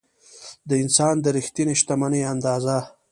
[0.67, 2.77] د انسان د رښتینې شتمنۍ اندازه.